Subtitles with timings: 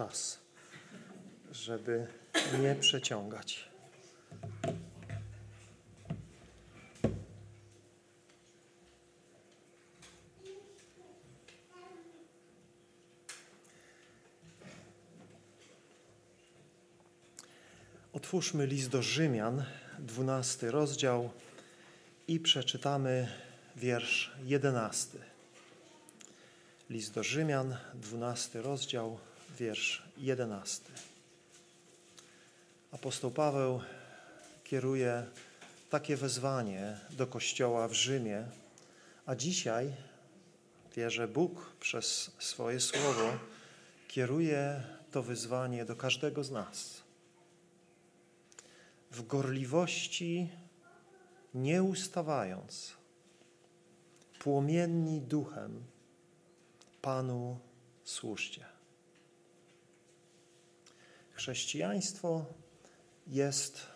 [0.00, 0.38] czas,
[1.52, 2.06] żeby
[2.62, 3.68] nie przeciągać.
[18.12, 19.64] Otwórzmy list do Rzymian,
[19.98, 21.30] dwunasty rozdział
[22.28, 23.28] i przeczytamy
[23.76, 25.18] wiersz jedenasty.
[26.90, 29.18] List do Rzymian, dwunasty rozdział,
[29.60, 30.92] wiersz jedenasty.
[32.92, 33.80] Apostoł Paweł
[34.64, 35.26] kieruje
[35.90, 38.44] takie wezwanie do Kościoła w Rzymie,
[39.26, 39.92] a dzisiaj
[40.96, 43.38] wierzę Bóg przez swoje słowo
[44.08, 47.02] kieruje to wyzwanie do każdego z nas
[49.10, 50.48] w gorliwości
[51.54, 52.92] nie ustawając,
[54.38, 55.84] płomienni duchem,
[57.02, 57.58] Panu
[58.04, 58.69] służcie.
[61.40, 62.44] Chrześcijaństwo
[63.26, 63.86] jest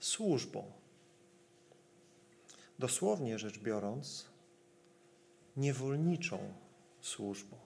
[0.00, 0.72] służbą.
[2.78, 4.26] Dosłownie rzecz biorąc,
[5.56, 6.38] niewolniczą
[7.00, 7.56] służbą.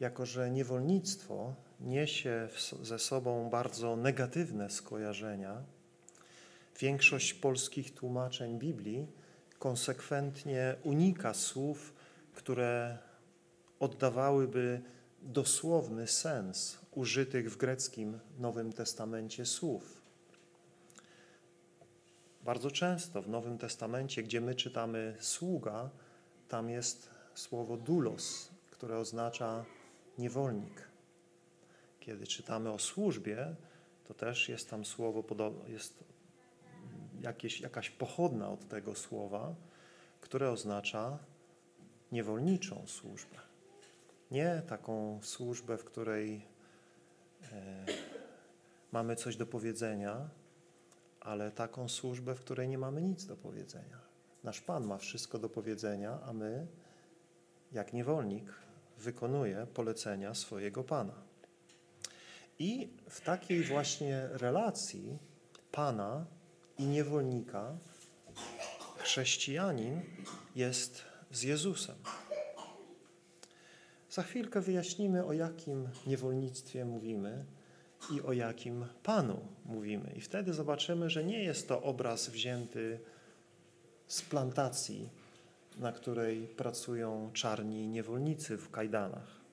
[0.00, 2.48] Jako, że niewolnictwo niesie
[2.82, 5.62] ze sobą bardzo negatywne skojarzenia,
[6.80, 9.06] większość polskich tłumaczeń Biblii
[9.58, 11.94] konsekwentnie unika słów,
[12.32, 12.98] które
[13.80, 14.93] oddawałyby
[15.24, 20.02] dosłowny sens użytych w greckim Nowym Testamencie słów.
[22.42, 25.90] Bardzo często w Nowym Testamencie, gdzie my czytamy sługa,
[26.48, 29.64] tam jest słowo dulos, które oznacza
[30.18, 30.88] niewolnik.
[32.00, 33.54] Kiedy czytamy o służbie,
[34.04, 35.24] to też jest tam słowo,
[35.66, 36.04] jest
[37.20, 39.54] jakieś, jakaś pochodna od tego słowa,
[40.20, 41.18] które oznacza
[42.12, 43.53] niewolniczą służbę.
[44.34, 46.46] Nie taką służbę, w której
[47.52, 47.86] e,
[48.92, 50.28] mamy coś do powiedzenia,
[51.20, 53.98] ale taką służbę, w której nie mamy nic do powiedzenia.
[54.44, 56.66] Nasz Pan ma wszystko do powiedzenia, a my,
[57.72, 58.54] jak niewolnik,
[58.98, 61.14] wykonuje polecenia swojego Pana.
[62.58, 65.18] I w takiej właśnie relacji
[65.72, 66.26] Pana
[66.78, 67.76] i niewolnika
[68.98, 70.00] chrześcijanin
[70.56, 71.96] jest z Jezusem.
[74.14, 77.44] Za chwilkę wyjaśnimy, o jakim niewolnictwie mówimy
[78.10, 80.12] i o jakim Panu mówimy.
[80.16, 83.00] I wtedy zobaczymy, że nie jest to obraz wzięty
[84.06, 85.08] z plantacji,
[85.78, 89.44] na której pracują czarni niewolnicy w kajdanach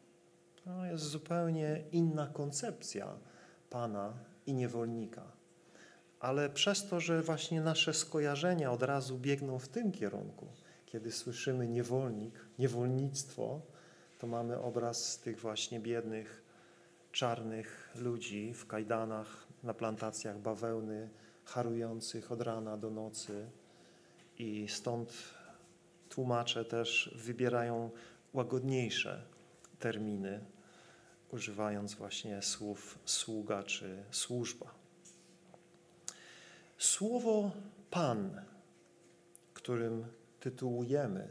[0.65, 3.17] to jest zupełnie inna koncepcja
[3.69, 4.13] Pana
[4.45, 5.23] i niewolnika.
[6.19, 10.47] Ale przez to, że właśnie nasze skojarzenia od razu biegną w tym kierunku,
[10.85, 13.61] kiedy słyszymy niewolnik, niewolnictwo,
[14.21, 16.43] to mamy obraz tych właśnie biednych,
[17.11, 21.09] czarnych ludzi w kajdanach, na plantacjach bawełny,
[21.45, 23.49] harujących od rana do nocy.
[24.37, 25.13] I stąd
[26.09, 27.89] tłumacze też wybierają
[28.33, 29.23] łagodniejsze
[29.79, 30.45] terminy,
[31.31, 34.73] używając właśnie słów sługa czy służba.
[36.77, 37.51] Słowo
[37.91, 38.41] Pan,
[39.53, 40.05] którym
[40.39, 41.27] tytułujemy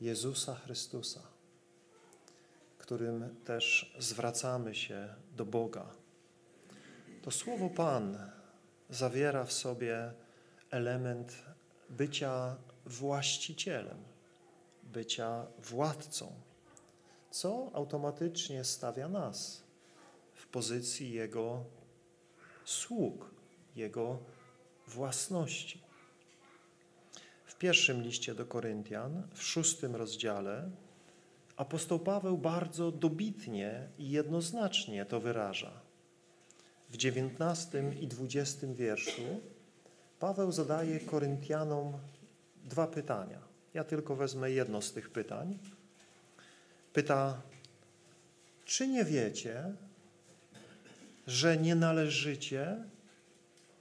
[0.00, 1.27] Jezusa Chrystusa,
[2.88, 5.86] którym też zwracamy się do Boga,
[7.22, 8.30] to słowo Pan
[8.90, 10.12] zawiera w sobie
[10.70, 11.42] element
[11.90, 12.56] bycia
[12.86, 13.98] właścicielem,
[14.82, 16.32] bycia władcą
[17.30, 19.62] co automatycznie stawia nas
[20.34, 21.64] w pozycji Jego
[22.64, 23.30] sług,
[23.76, 24.18] Jego
[24.86, 25.82] własności.
[27.44, 30.70] W pierwszym liście do Koryntian, w szóstym rozdziale,
[31.58, 35.80] apostoł Paweł bardzo dobitnie i jednoznacznie to wyraża.
[36.90, 39.40] W dziewiętnastym i dwudziestym wierszu
[40.20, 41.92] Paweł zadaje Koryntianom
[42.64, 43.38] dwa pytania.
[43.74, 45.58] Ja tylko wezmę jedno z tych pytań
[46.92, 47.42] Pyta,
[48.64, 49.74] czy nie wiecie,
[51.26, 52.84] że nie należycie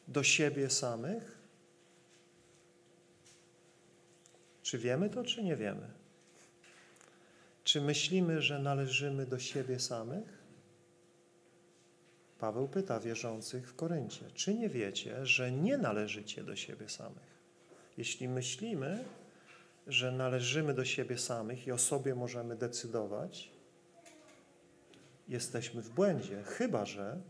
[0.07, 1.37] do siebie samych?
[4.63, 5.96] Czy wiemy to, czy nie wiemy?
[7.67, 10.43] Czy myślimy, że należymy do siebie samych?
[12.39, 17.37] Paweł pyta wierzących w Koryncie, czy nie wiecie, że nie należycie do siebie samych?
[17.97, 19.03] Jeśli myślimy,
[19.87, 23.51] że należymy do siebie samych i o sobie możemy decydować,
[25.27, 27.21] jesteśmy w błędzie, chyba że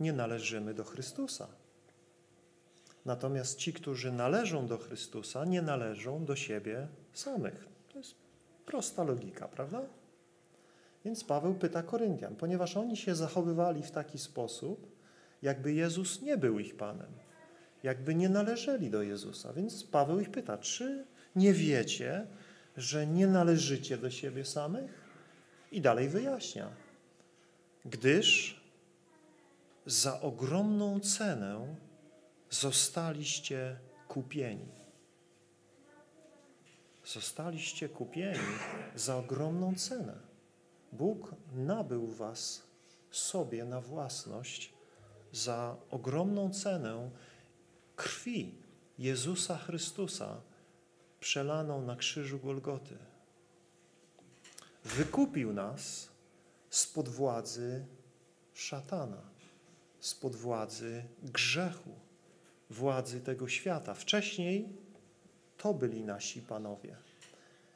[0.00, 1.48] nie należymy do Chrystusa.
[3.04, 7.68] Natomiast ci, którzy należą do Chrystusa, nie należą do siebie samych.
[7.92, 8.25] To jest
[8.66, 9.82] prosta logika, prawda?
[11.04, 14.96] Więc Paweł pyta Koryntian, ponieważ oni się zachowywali w taki sposób,
[15.42, 17.12] jakby Jezus nie był ich Panem,
[17.82, 19.52] jakby nie należeli do Jezusa.
[19.52, 22.26] Więc Paweł ich pyta, czy nie wiecie,
[22.76, 25.06] że nie należycie do siebie samych?
[25.72, 26.70] I dalej wyjaśnia.
[27.84, 28.60] Gdyż
[29.86, 31.76] za ogromną cenę
[32.50, 33.76] zostaliście
[34.08, 34.85] kupieni.
[37.06, 38.38] Zostaliście kupieni
[38.94, 40.14] za ogromną cenę.
[40.92, 42.62] Bóg nabył was
[43.10, 44.72] sobie na własność
[45.32, 47.10] za ogromną cenę
[47.96, 48.54] krwi
[48.98, 50.40] Jezusa Chrystusa
[51.20, 52.96] przelaną na krzyżu Golgoty.
[54.84, 56.08] Wykupił nas
[56.70, 57.86] spod władzy
[58.54, 59.22] szatana,
[60.00, 61.90] spod władzy grzechu,
[62.70, 63.94] władzy tego świata.
[63.94, 64.85] Wcześniej
[65.66, 66.96] to byli nasi panowie.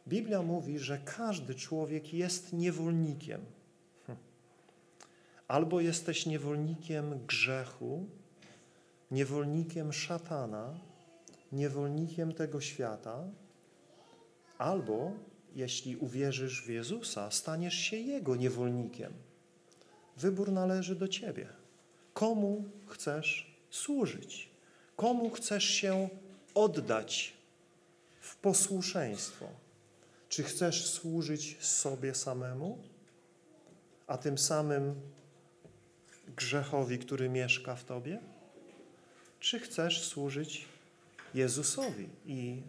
[0.09, 3.41] Biblia mówi, że każdy człowiek jest niewolnikiem.
[5.49, 8.07] Albo jesteś niewolnikiem grzechu,
[9.11, 10.75] niewolnikiem szatana,
[11.53, 13.25] niewolnikiem tego świata,
[14.59, 15.13] albo
[15.55, 19.13] jeśli uwierzysz w Jezusa, staniesz się Jego niewolnikiem.
[20.17, 21.49] Wybór należy do Ciebie.
[22.15, 24.51] Komu chcesz służyć?
[24.97, 26.09] Komu chcesz się
[26.55, 27.40] oddać
[28.21, 29.49] w posłuszeństwo?
[30.29, 32.79] Czy chcesz służyć sobie samemu,
[34.07, 34.95] a tym samym
[36.37, 38.21] grzechowi, który mieszka w Tobie?
[39.41, 40.69] Czy chcesz służyć
[41.35, 42.63] Jezusowi i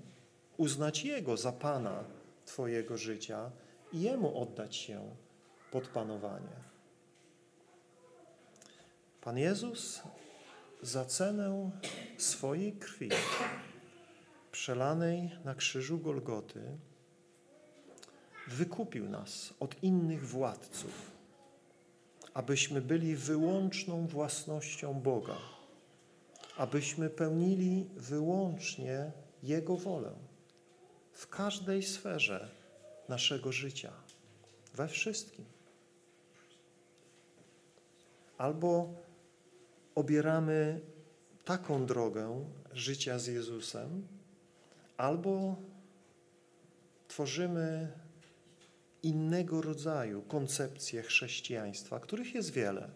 [0.58, 2.04] uznać Jego za Pana
[2.46, 3.52] Twojego życia
[3.94, 5.16] i Jemu oddać się
[5.72, 6.72] pod panowanie?
[9.22, 10.02] Pan Jezus
[10.82, 11.72] za cenę
[12.18, 13.10] swojej krwi
[14.52, 16.78] przelanej na krzyżu Golgoty
[18.48, 21.12] wykupił nas od innych władców,
[22.34, 25.38] abyśmy byli wyłączną własnością Boga,
[26.58, 29.12] abyśmy pełnili wyłącznie
[29.44, 30.14] Jego wolę
[31.14, 32.50] w każdej sferze
[33.10, 33.94] naszego życia,
[34.74, 35.46] we wszystkim.
[38.38, 38.94] Albo
[39.96, 40.82] obieramy
[41.46, 44.08] taką drogę życia z Jezusem,
[45.02, 45.56] albo
[47.08, 47.92] tworzymy
[49.04, 52.90] innego rodzaju koncepcje chrześcijaństwa, których jest wiele.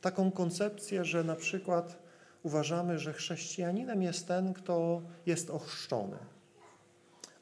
[0.00, 2.02] Taką koncepcję, że na przykład
[2.42, 6.18] uważamy, że chrześcijaninem jest ten, kto jest ochrzczony,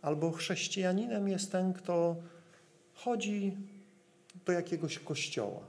[0.02, 2.16] albo chrześcijaninem jest ten, kto
[2.94, 3.56] chodzi
[4.46, 5.60] do jakiegoś kościoła.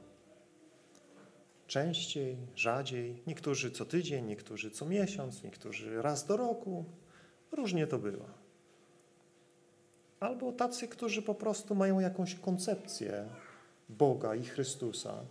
[1.67, 6.85] Częściej, rzadziej, niektórzy co tydzień, niektórzy co miesiąc, niektórzy raz do roku.
[7.51, 8.39] Różnie to bywa
[10.19, 13.25] albo tacy, którzy po prostu mają jakąś koncepcję
[13.89, 15.25] Boga i Chrystusa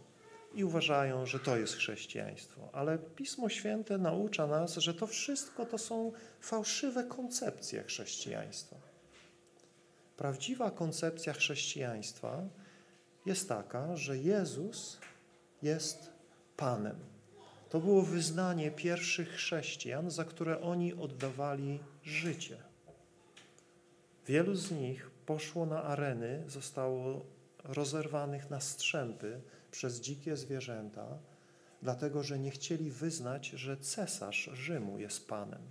[0.55, 2.69] i uważają, że to jest chrześcijaństwo.
[2.73, 8.77] Ale Pismo Święte naucza nas, że to wszystko to są fałszywe koncepcje chrześcijaństwa.
[10.17, 12.43] Prawdziwa koncepcja chrześcijaństwa
[13.27, 14.99] jest taka, że Jezus
[15.63, 16.11] jest
[16.57, 16.97] Panem.
[17.69, 22.57] To było wyznanie pierwszych chrześcijan, za które oni oddawali życie.
[24.27, 27.25] Wielu z nich poszło na areny, zostało
[27.65, 31.19] rozerwanych na strzępy przez dzikie zwierzęta,
[31.83, 35.63] dlatego że nie chcieli wyznać, że cesarz Rzymu jest Panem.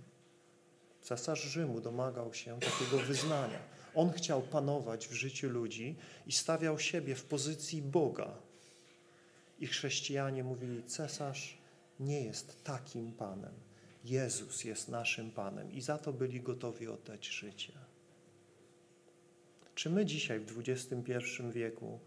[1.02, 3.58] Cesarz Rzymu domagał się takiego wyznania.
[3.94, 8.34] On chciał panować w życiu ludzi i stawiał siebie w pozycji Boga.
[9.58, 11.57] I chrześcijanie mówili, cesarz
[12.00, 13.54] nie jest takim Panem.
[14.04, 17.72] Jezus jest naszym Panem i za to byli gotowi oddać życie.
[19.74, 21.12] Czy my dzisiaj w XXI
[21.52, 21.98] wieku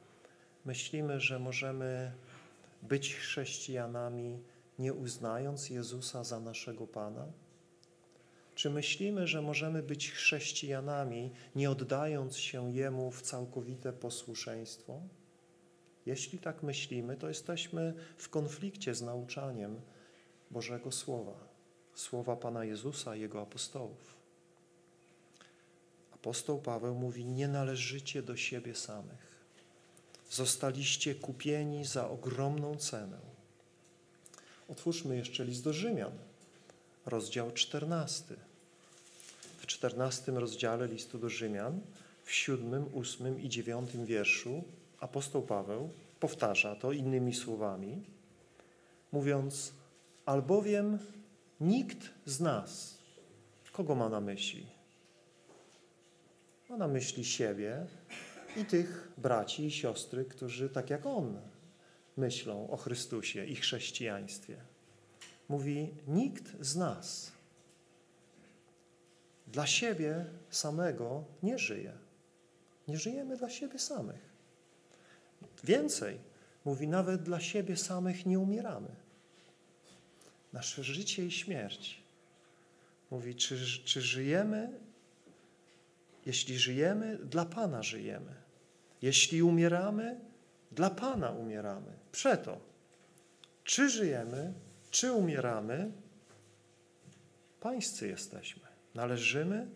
[0.66, 2.12] myślimy, że możemy
[2.82, 4.40] być chrześcijanami,
[4.80, 7.28] nie uznając Jezusa za naszego Pana?
[8.56, 15.02] Czy myślimy, że możemy być chrześcijanami, nie oddając się Jemu w całkowite posłuszeństwo?
[16.06, 19.82] Jeśli tak myślimy, to jesteśmy w konflikcie z nauczaniem
[20.52, 21.48] Bożego Słowa,
[21.96, 24.16] Słowa Pana Jezusa i Jego apostołów.
[26.12, 29.32] Apostoł Paweł mówi, nie należycie do siebie samych.
[30.30, 33.18] Zostaliście kupieni za ogromną cenę.
[34.68, 36.12] Otwórzmy jeszcze list do Rzymian,
[37.06, 38.36] rozdział 14.
[39.58, 41.82] W 14 rozdziale listu do Rzymian,
[42.24, 44.64] w 7, 8 i 9 wierszu
[45.02, 45.90] apostoł Paweł
[46.20, 48.04] powtarza to innymi słowami,
[49.12, 49.74] mówiąc,
[50.26, 51.00] albowiem
[51.60, 52.98] nikt z nas,
[53.72, 54.68] kogo ma na myśli?
[56.70, 57.86] Ma na myśli siebie
[58.58, 61.42] i tych braci i siostry, którzy tak jak On
[62.18, 64.58] myślą o Chrystusie i chrześcijaństwie.
[65.50, 67.32] Mówi, nikt z nas
[69.48, 71.94] dla siebie samego nie żyje.
[72.88, 74.31] Nie żyjemy dla siebie samych.
[75.64, 76.20] Więcej,
[76.66, 78.90] mówi, nawet dla siebie samych nie umieramy.
[80.54, 82.02] Nasze życie i śmierć.
[83.12, 84.80] Mówi, czy, czy żyjemy,
[86.26, 88.36] jeśli żyjemy, dla Pana żyjemy.
[89.02, 90.20] Jeśli umieramy,
[90.72, 91.92] dla Pana umieramy.
[92.12, 92.60] Przeto,
[93.64, 94.54] czy żyjemy,
[94.92, 95.92] czy umieramy,
[97.60, 98.64] pańscy jesteśmy.
[98.96, 99.68] Należymy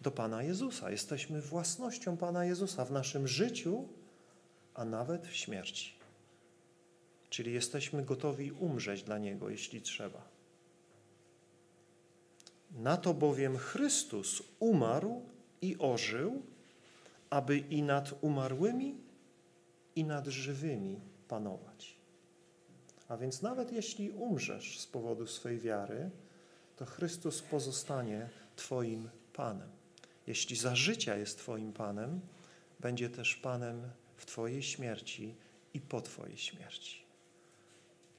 [0.00, 0.90] do Pana Jezusa.
[0.90, 3.88] Jesteśmy własnością Pana Jezusa w naszym życiu,
[4.74, 5.92] a nawet w śmierci.
[7.30, 10.22] Czyli jesteśmy gotowi umrzeć dla Niego, jeśli trzeba.
[12.70, 15.22] Na to bowiem Chrystus umarł
[15.62, 16.42] i ożył,
[17.30, 18.94] aby i nad umarłymi,
[19.96, 21.96] i nad żywymi panować.
[23.08, 26.10] A więc nawet jeśli umrzesz z powodu swej wiary,
[26.76, 29.68] to Chrystus pozostanie Twoim Panem.
[30.26, 32.20] Jeśli za życia jest Twoim Panem,
[32.80, 33.82] będzie też Panem
[34.22, 35.34] w Twojej śmierci
[35.74, 37.02] i po Twojej śmierci.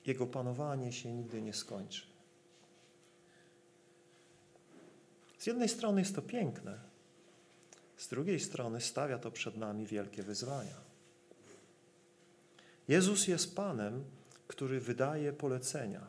[0.06, 2.08] Jego panowanie się nigdy nie skończy.
[5.38, 6.80] Z jednej strony jest to piękne,
[7.98, 10.78] z drugiej strony stawia to przed nami wielkie wyzwania.
[12.88, 14.04] Jezus jest Panem,
[14.48, 16.08] który wydaje polecenia,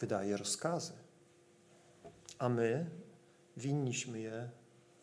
[0.00, 0.92] wydaje rozkazy,
[2.38, 2.90] a my
[3.56, 4.50] winniśmy je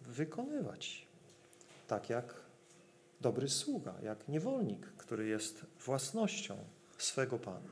[0.02, 1.08] wykonywać,
[1.88, 2.43] tak jak
[3.24, 6.58] dobry sługa, jak niewolnik, który jest własnością
[6.98, 7.70] swego Pana.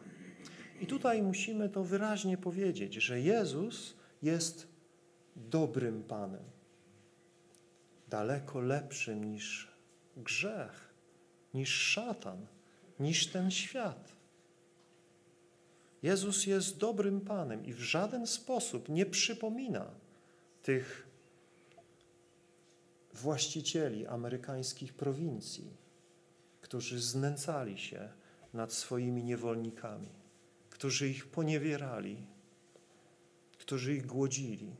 [0.81, 4.67] I tutaj musimy to wyraźnie powiedzieć, że Jezus jest
[5.35, 6.43] dobrym Panem,
[8.07, 9.71] daleko lepszym niż
[10.17, 10.93] grzech,
[11.53, 12.45] niż szatan,
[12.99, 14.11] niż ten świat.
[16.03, 19.85] Jezus jest dobrym Panem i w żaden sposób nie przypomina
[20.61, 21.10] tych
[23.21, 25.77] właścicieli amerykańskich prowincji,
[26.61, 28.09] którzy znęcali się
[28.53, 30.09] nad swoimi niewolnikami,
[30.69, 32.27] którzy ich poniewierali,
[33.57, 34.75] którzy ich głodzili,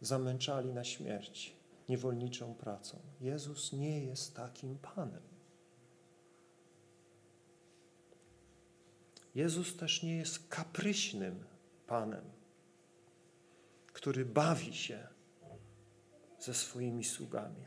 [0.00, 1.56] zamęczali na śmierć
[1.88, 2.98] niewolniczą pracą.
[3.20, 5.22] Jezus nie jest takim Panem.
[9.34, 11.44] Jezus też nie jest kapryśnym
[11.86, 12.24] Panem,
[13.92, 15.08] który bawi się
[16.38, 17.64] ze swoimi sługami,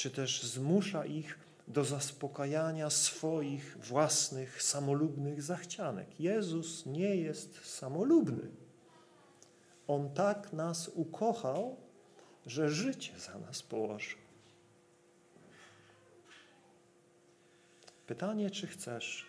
[0.00, 1.38] czy też zmusza ich
[1.68, 6.20] do zaspokajania swoich własnych, samolubnych zachcianek.
[6.20, 8.50] Jezus nie jest samolubny.
[9.86, 11.76] On tak nas ukochał,
[12.46, 14.18] że życie za nas położył.
[18.06, 19.26] Pytanie, czy chcesz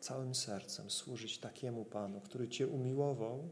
[0.00, 3.48] całym sercem służyć takiemu Panu, który Cię umiłował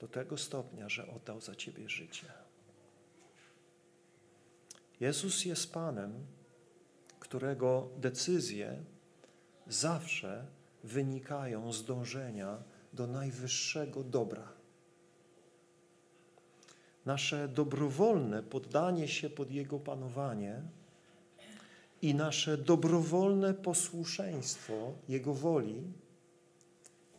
[0.00, 2.45] do tego stopnia, że oddał za Ciebie życie.
[5.00, 6.26] Jezus jest Panem,
[7.20, 8.84] którego decyzje
[9.66, 10.46] zawsze
[10.84, 12.58] wynikają z dążenia
[12.92, 14.48] do najwyższego dobra.
[17.06, 20.62] Nasze dobrowolne poddanie się pod Jego panowanie
[22.02, 25.92] i nasze dobrowolne posłuszeństwo Jego woli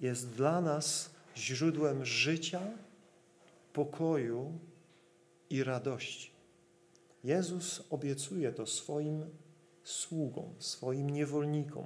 [0.01, 2.61] jest dla nas źródłem życia,
[3.73, 4.59] pokoju
[5.49, 6.36] i radości.
[7.23, 9.25] Jezus obiecuje to swoim
[9.83, 11.85] sługom, swoim niewolnikom,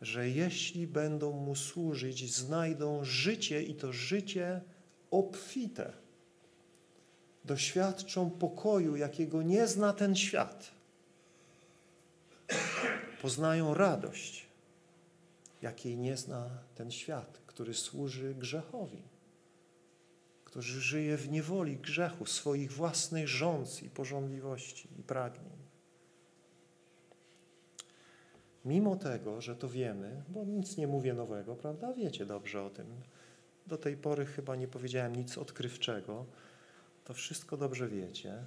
[0.00, 4.60] że jeśli będą Mu służyć, znajdą życie i to życie
[5.10, 5.92] obfite.
[7.44, 10.70] Doświadczą pokoju, jakiego nie zna ten świat.
[13.22, 14.46] Poznają radość,
[15.62, 19.11] jakiej nie zna ten świat, który służy grzechowi
[20.52, 25.52] który żyje w niewoli grzechu, swoich własnych rządz i porządliwości i pragnień.
[28.64, 31.92] Mimo tego, że to wiemy, bo nic nie mówię nowego, prawda?
[31.92, 32.86] Wiecie dobrze o tym.
[33.66, 36.26] Do tej pory chyba nie powiedziałem nic odkrywczego.
[37.04, 38.44] To wszystko dobrze wiecie.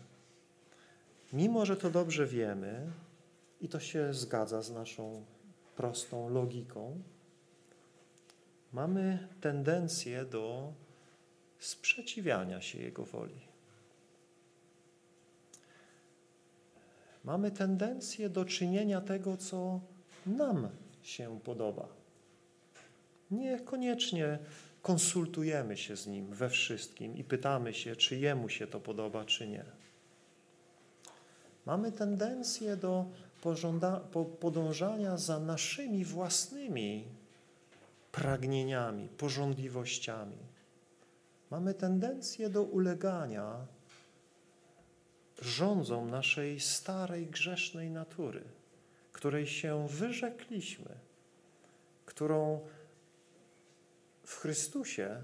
[1.33, 2.91] Mimo, że to dobrze wiemy
[3.61, 5.25] i to się zgadza z naszą
[5.75, 7.01] prostą logiką,
[8.73, 10.73] mamy tendencję do
[11.65, 13.39] sprzeciwiania się Jego woli.
[17.23, 19.79] Mamy tendencję do czynienia tego, co
[20.25, 20.69] nam
[21.03, 21.87] się podoba.
[23.31, 24.39] Niekoniecznie
[24.81, 29.47] konsultujemy się z Nim we wszystkim i pytamy się, czy Jemu się to podoba, czy
[29.47, 29.65] nie.
[31.65, 33.05] Mamy tendencję do
[34.39, 37.05] podążania za naszymi własnymi
[38.11, 40.54] pragnieniami, porządliwościami.
[41.51, 43.65] Mamy tendencję do ulegania
[45.41, 48.43] rządzom naszej starej, grzesznej natury,
[49.11, 50.95] której się wyrzekliśmy,
[52.05, 52.59] którą
[54.25, 55.21] w Chrystusie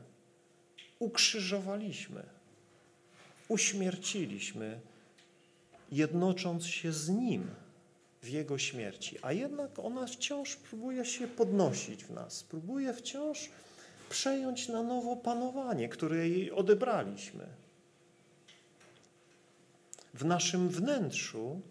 [1.00, 2.24] ukrzyżowaliśmy,
[3.48, 4.80] uśmierciliśmy,
[5.92, 7.48] jednocząc się z Nim
[8.22, 9.18] w Jego śmierci.
[9.22, 13.50] A jednak ona wciąż próbuje się podnosić w nas, próbuje wciąż
[14.12, 17.48] przejąć na nowo panowanie, które jej odebraliśmy.
[20.14, 21.62] W naszym wnętrzu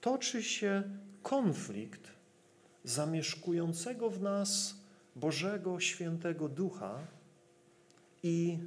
[0.00, 0.82] toczy się
[1.22, 2.00] konflikt
[2.84, 4.74] zamieszkującego w nas
[5.16, 6.98] Bożego Świętego Ducha
[8.22, 8.58] i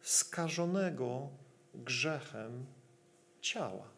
[0.00, 1.28] skażonego
[1.74, 2.66] grzechem
[3.40, 3.88] ciała.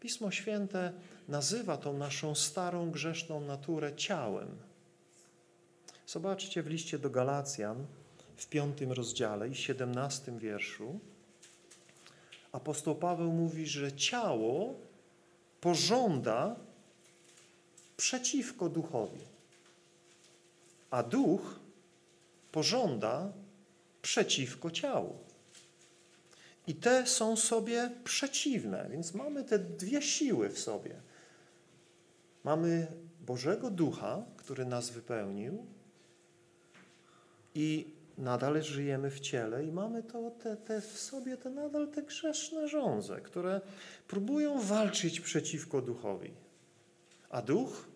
[0.00, 0.92] Pismo Święte
[1.28, 4.48] nazywa tą naszą starą grzeszną naturę ciałem.
[6.06, 7.86] Zobaczcie w liście do Galacjan
[8.36, 11.00] w piątym rozdziale i siedemnastym wierszu.
[12.52, 14.74] Apostoł Paweł mówi, że ciało
[15.60, 16.56] pożąda
[17.96, 19.20] przeciwko duchowi,
[20.90, 21.60] a duch
[22.52, 23.32] pożąda
[24.02, 25.18] przeciwko ciału.
[26.66, 30.94] I te są sobie przeciwne, więc mamy te dwie siły w sobie.
[32.44, 32.86] Mamy
[33.20, 35.75] Bożego Ducha, który nas wypełnił
[37.56, 37.86] i
[38.18, 42.68] nadal żyjemy w ciele i mamy to, te, te w sobie te nadal te grzeszne
[42.68, 43.60] żądze, które
[44.08, 46.30] próbują walczyć przeciwko duchowi.
[47.30, 47.88] A duch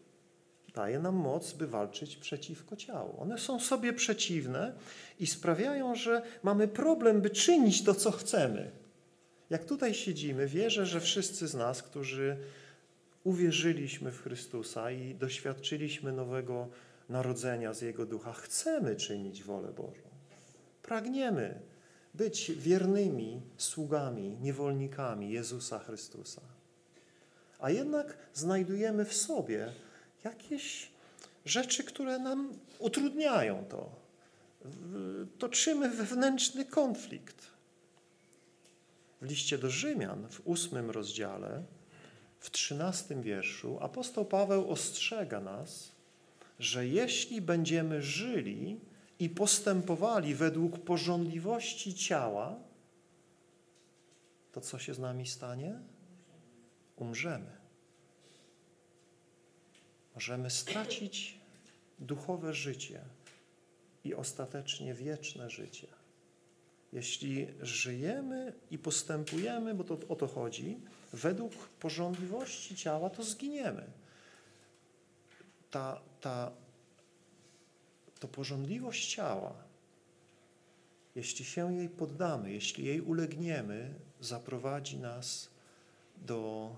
[0.75, 3.21] daje nam moc, by walczyć przeciwko ciału.
[3.21, 4.73] One są sobie przeciwne
[5.21, 8.71] i sprawiają, że mamy problem, by czynić to, co chcemy.
[9.50, 12.37] Jak tutaj siedzimy, wierzę, że wszyscy z nas, którzy
[13.25, 16.69] uwierzyliśmy w Chrystusa i doświadczyliśmy nowego
[17.11, 20.11] narodzenia z Jego Ducha, chcemy czynić wolę Bożą.
[20.82, 21.61] Pragniemy
[22.15, 26.41] być wiernymi sługami, niewolnikami Jezusa Chrystusa.
[27.58, 29.73] A jednak znajdujemy w sobie
[30.25, 30.91] jakieś
[31.45, 33.91] rzeczy, które nam utrudniają to.
[35.39, 37.47] Toczymy wewnętrzny konflikt.
[39.21, 41.63] W liście do Rzymian w ósmym rozdziale,
[42.41, 45.93] w trzynastym wierszu, apostoł Paweł ostrzega nas,
[46.60, 48.80] że jeśli będziemy żyli
[49.18, 52.56] i postępowali według porządliwości ciała,
[54.52, 55.80] to co się z nami stanie?
[56.96, 57.50] Umrzemy.
[60.14, 61.38] Możemy stracić
[61.99, 63.00] duchowe życie
[64.04, 65.86] i ostatecznie wieczne życie.
[66.92, 70.80] Jeśli żyjemy i postępujemy, bo to o to chodzi,
[71.12, 73.86] według porządliwości ciała, to zginiemy.
[75.70, 76.52] Ta, ta,
[78.21, 79.54] to porządliwość ciała,
[81.15, 85.50] jeśli się jej poddamy, jeśli jej ulegniemy, zaprowadzi nas
[86.17, 86.71] do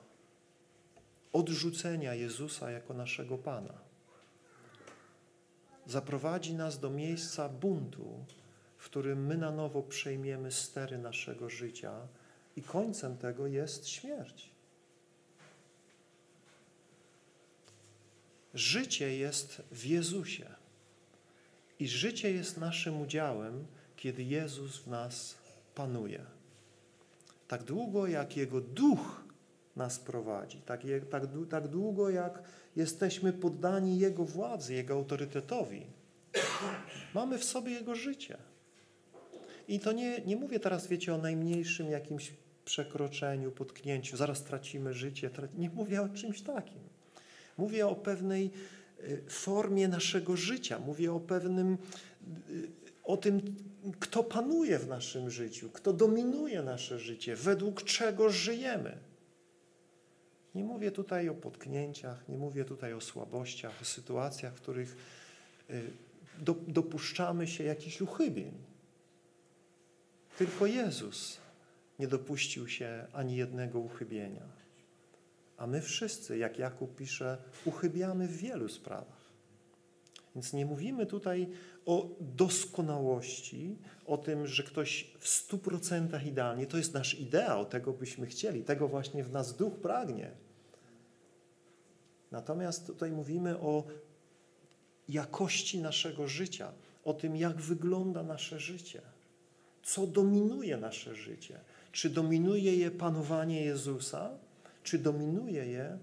[1.32, 3.74] odrzucenia Jezusa jako naszego Pana.
[5.86, 8.24] Zaprowadzi nas do miejsca buntu,
[8.76, 12.08] w którym my na nowo przejmiemy stery naszego życia
[12.56, 14.51] i końcem tego jest śmierć.
[18.54, 20.46] Życie jest w Jezusie
[21.78, 25.34] i życie jest naszym udziałem, kiedy Jezus w nas
[25.74, 26.20] panuje.
[27.48, 29.24] Tak długo, jak Jego Duch
[29.76, 32.42] nas prowadzi, tak, tak, tak długo, jak
[32.76, 35.86] jesteśmy poddani Jego władzy, Jego autorytetowi,
[37.14, 38.38] mamy w sobie Jego życie.
[39.68, 42.32] I to nie, nie mówię teraz, wiecie, o najmniejszym jakimś
[42.64, 45.30] przekroczeniu, potknięciu, zaraz tracimy życie.
[45.58, 46.91] Nie mówię o czymś takim.
[47.58, 48.50] Mówię o pewnej
[49.04, 50.78] y, formie naszego życia.
[50.78, 51.78] Mówię o pewnym,
[52.50, 52.68] y,
[53.04, 53.56] o tym,
[54.00, 58.98] kto panuje w naszym życiu, kto dominuje nasze życie, według czego żyjemy.
[60.54, 64.96] Nie mówię tutaj o potknięciach, nie mówię tutaj o słabościach, o sytuacjach, w których
[65.70, 65.82] y,
[66.68, 68.52] dopuszczamy się jakichś uchybień.
[70.38, 71.38] Tylko Jezus
[71.98, 74.61] nie dopuścił się ani jednego uchybienia.
[75.62, 79.32] A my wszyscy, jak Jakub pisze, uchybiamy w wielu sprawach.
[80.34, 81.48] Więc nie mówimy tutaj
[81.86, 87.92] o doskonałości, o tym, że ktoś w stu procentach idealnie, to jest nasz ideał, tego
[87.92, 90.30] byśmy chcieli, tego właśnie w nas duch pragnie.
[92.30, 93.84] Natomiast tutaj mówimy o
[95.08, 96.72] jakości naszego życia,
[97.04, 99.02] o tym, jak wygląda nasze życie
[99.82, 101.60] co dominuje nasze życie.
[101.92, 104.30] Czy dominuje je panowanie Jezusa,
[104.82, 105.98] czy dominuje je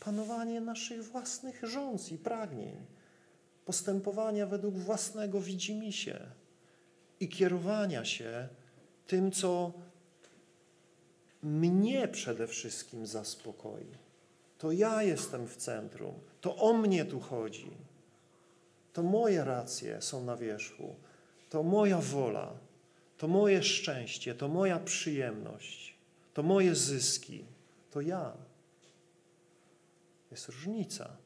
[0.00, 2.76] panowanie naszych własnych rządz i pragnień,
[3.64, 6.20] postępowania według własnego widzimisię
[7.20, 8.48] i kierowania się
[9.06, 9.72] tym, co
[11.42, 13.86] mnie przede wszystkim zaspokoi.
[14.58, 17.70] To ja jestem w centrum, to o mnie tu chodzi.
[18.92, 20.94] To moje racje są na wierzchu,
[21.50, 22.52] to moja wola,
[23.18, 25.94] to moje szczęście, to moja przyjemność,
[26.34, 27.44] to moje zyski,
[27.96, 28.32] to ja.
[30.30, 31.16] Jest różnica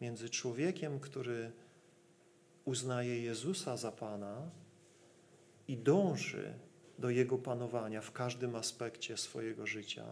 [0.00, 1.52] między człowiekiem, który
[2.64, 4.50] uznaje Jezusa za Pana
[5.68, 6.54] i dąży
[6.98, 10.04] do Jego panowania w każdym aspekcie swojego życia,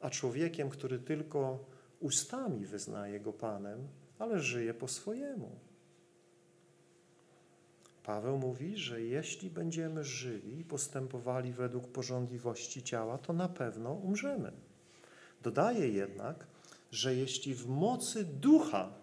[0.00, 1.64] a człowiekiem, który tylko
[1.98, 5.50] ustami wyznaje Go Panem, ale żyje po swojemu.
[8.02, 14.69] Paweł mówi, że jeśli będziemy żyli i postępowali według porządliwości ciała, to na pewno umrzemy.
[15.42, 16.46] Dodaje jednak,
[16.92, 19.00] że jeśli w mocy ducha,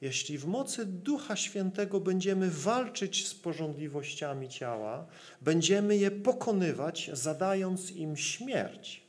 [0.00, 5.06] jeśli w mocy Ducha Świętego będziemy walczyć z porządliwościami ciała,
[5.40, 9.02] będziemy je pokonywać, zadając im śmierć,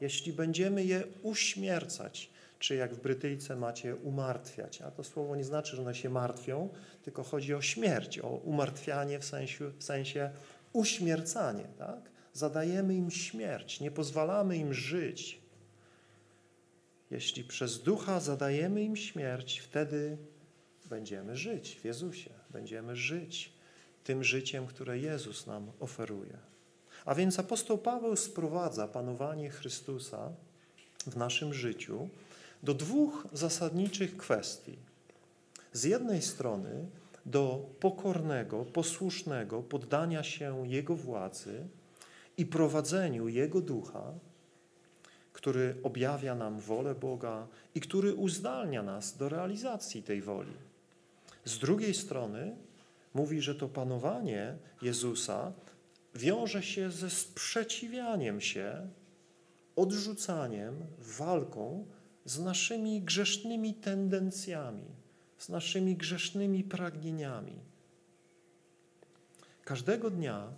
[0.00, 5.76] jeśli będziemy je uśmiercać, czy jak w Brytyjce macie umartwiać, a to słowo nie znaczy,
[5.76, 6.68] że one się martwią,
[7.02, 10.30] tylko chodzi o śmierć, o umartwianie w sensie, w sensie
[10.72, 12.10] uśmiercanie, tak?
[12.32, 15.43] Zadajemy im śmierć, nie pozwalamy im żyć.
[17.14, 20.16] Jeśli przez ducha zadajemy im śmierć, wtedy
[20.90, 23.52] będziemy żyć w Jezusie, będziemy żyć
[24.04, 26.38] tym życiem, które Jezus nam oferuje.
[27.04, 30.32] A więc apostoł Paweł sprowadza panowanie Chrystusa
[31.06, 32.08] w naszym życiu
[32.62, 34.78] do dwóch zasadniczych kwestii.
[35.72, 36.86] Z jednej strony
[37.26, 41.66] do pokornego, posłusznego poddania się Jego władzy
[42.36, 44.12] i prowadzeniu Jego ducha,
[45.34, 50.52] który objawia nam wolę Boga i który uzdalnia nas do realizacji tej woli.
[51.44, 52.56] Z drugiej strony
[53.14, 55.52] mówi, że to panowanie Jezusa
[56.14, 58.88] wiąże się ze sprzeciwianiem się,
[59.76, 61.86] odrzucaniem, walką
[62.24, 64.84] z naszymi grzesznymi tendencjami,
[65.38, 67.56] z naszymi grzesznymi pragnieniami.
[69.64, 70.48] Każdego dnia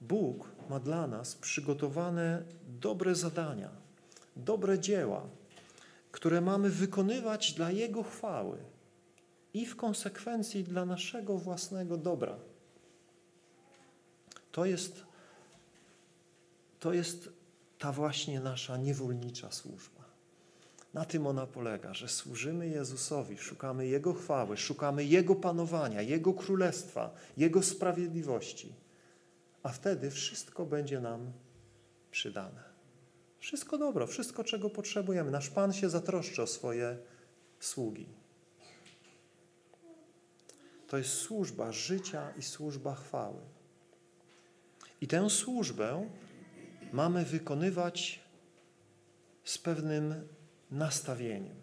[0.00, 2.42] Bóg ma dla nas przygotowane
[2.80, 3.83] dobre zadania,
[4.36, 5.22] dobre dzieła,
[6.12, 8.58] które mamy wykonywać dla Jego chwały
[9.54, 12.36] i w konsekwencji dla naszego własnego dobra.
[14.52, 15.04] To jest,
[16.80, 17.28] to jest
[17.78, 20.04] ta właśnie nasza niewolnicza służba.
[20.94, 27.14] Na tym ona polega, że służymy Jezusowi, szukamy Jego chwały, szukamy Jego panowania, Jego królestwa,
[27.36, 28.74] Jego sprawiedliwości,
[29.62, 31.32] a wtedy wszystko będzie nam
[32.10, 32.73] przydane.
[33.44, 35.30] Wszystko dobro, wszystko, czego potrzebujemy.
[35.30, 36.98] Nasz Pan się zatroszczy o swoje
[37.60, 38.06] sługi.
[40.88, 43.40] To jest służba życia i służba chwały.
[45.00, 46.10] I tę służbę
[46.92, 48.20] mamy wykonywać
[49.44, 50.28] z pewnym
[50.70, 51.56] nastawieniem.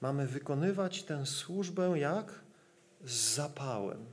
[0.00, 2.40] Mamy wykonywać tę służbę jak?
[3.04, 4.06] Z zapałem,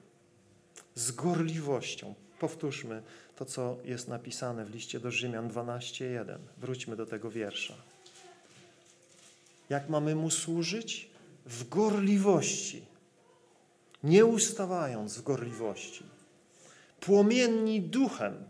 [0.96, 2.16] z gorliwością.
[2.40, 3.04] Powtórzmy
[3.40, 6.38] to, co jest napisane w liście do Rzymian 12:1.
[6.58, 7.74] Wróćmy do tego wiersza.
[9.70, 11.10] Jak mamy mu służyć?
[11.46, 12.82] W gorliwości,
[14.04, 16.04] nie ustawając w gorliwości,
[17.00, 18.44] płomienni duchem,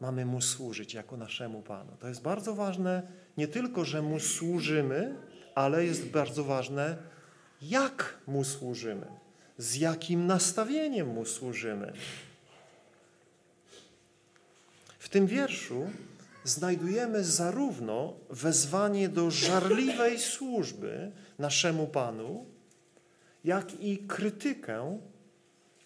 [0.00, 1.92] mamy Mu służyć jako naszemu Panu.
[2.00, 3.02] To jest bardzo ważne,
[3.36, 5.14] nie tylko, że Mu służymy,
[5.54, 6.96] ale jest bardzo ważne,
[7.62, 9.06] jak Mu służymy,
[9.58, 11.92] z jakim nastawieniem Mu służymy.
[15.14, 15.90] Tym wierszu
[16.44, 22.46] znajdujemy zarówno wezwanie do żarliwej służby naszemu Panu,
[23.44, 24.98] jak i krytykę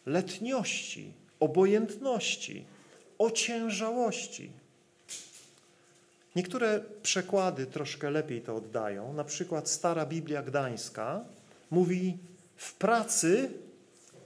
[0.07, 2.65] letniości, obojętności,
[3.19, 4.51] ociężałości.
[6.37, 9.13] Niektóre przekłady troszkę lepiej to oddają.
[9.13, 11.25] Na przykład Stara Biblia Gdańska
[11.71, 12.19] mówi
[12.57, 13.51] w pracy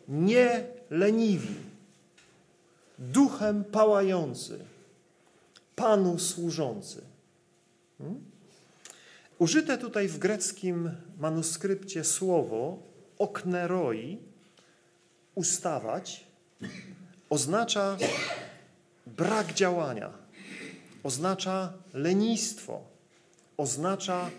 [0.09, 1.55] nie leniwi,
[2.99, 4.72] duchem pałający,
[5.77, 7.03] Panu służący.
[7.99, 8.33] Hmm?
[9.39, 12.79] Użyte tutaj w greckim manuskrypcie słowo
[13.19, 14.19] okneroi,
[15.35, 16.27] ustawać,
[17.31, 17.97] oznacza
[19.07, 20.11] brak działania,
[21.03, 22.81] oznacza lenistwo,
[23.57, 24.31] oznacza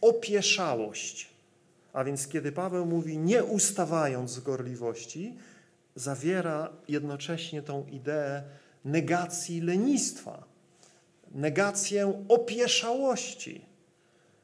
[0.00, 1.30] opieszałość.
[1.92, 5.34] A więc kiedy Paweł mówi nie ustawając z gorliwości,
[5.94, 8.42] zawiera jednocześnie tą ideę
[8.84, 10.51] negacji lenistwa,
[11.34, 13.64] negację opieszałości.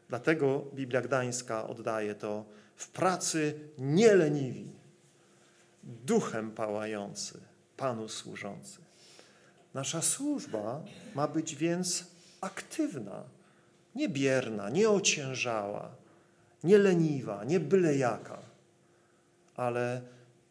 [0.09, 2.44] Dlatego Biblia Gdańska oddaje to
[2.77, 4.70] w pracy nieleniwi,
[5.83, 7.40] duchem pałający,
[7.77, 8.79] Panu służący.
[9.74, 12.05] Nasza służba ma być więc
[12.40, 13.24] aktywna,
[13.94, 15.96] nie bierna, nie ociężała,
[16.64, 18.38] nie leniwa, nie byle jaka,
[19.57, 20.03] ale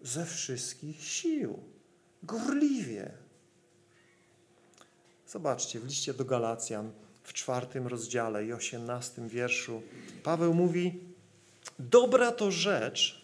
[0.01, 1.59] ze wszystkich sił,
[2.23, 3.11] gorliwie.
[5.27, 6.91] Zobaczcie, w liście do Galacjan
[7.23, 9.81] w czwartym rozdziale i osiemnastym wierszu
[10.23, 10.99] Paweł mówi,
[11.79, 13.21] dobra to rzecz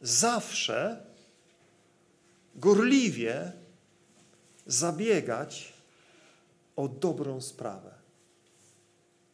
[0.00, 1.06] zawsze
[2.54, 3.52] gorliwie
[4.66, 5.72] zabiegać
[6.76, 7.94] o dobrą sprawę.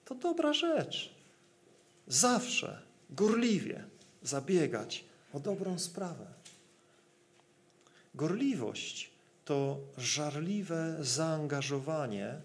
[0.05, 1.15] To dobra rzecz.
[2.07, 3.85] Zawsze gorliwie
[4.23, 6.27] zabiegać o dobrą sprawę.
[8.15, 9.11] Gorliwość
[9.49, 12.41] to żarliwe zaangażowanie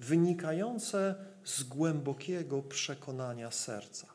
[0.00, 4.06] wynikające z głębokiego przekonania serca.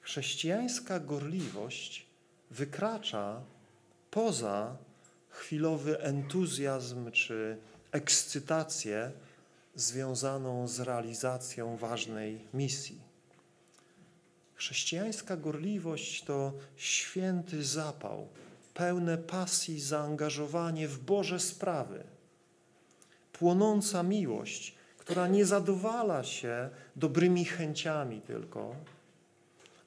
[0.00, 2.06] Chrześcijańska gorliwość
[2.50, 3.40] wykracza
[4.10, 4.76] poza
[5.28, 7.58] chwilowy entuzjazm czy
[7.92, 9.12] ekscytację
[9.74, 13.00] związaną z realizacją ważnej misji.
[14.54, 18.28] Chrześcijańska gorliwość to święty zapał,
[18.74, 22.04] pełne pasji, zaangażowanie w Boże sprawy,
[23.32, 28.74] płonąca miłość, która nie zadowala się dobrymi chęciami tylko,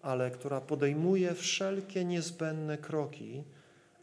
[0.02, 3.44] ale która podejmuje wszelkie niezbędne kroki,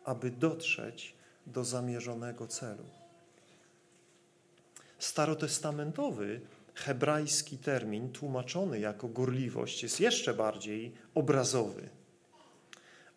[0.05, 1.15] aby dotrzeć
[1.47, 2.85] do zamierzonego celu.
[4.99, 6.41] Starotestamentowy
[6.75, 11.89] hebrajski termin tłumaczony jako gorliwość jest jeszcze bardziej obrazowy.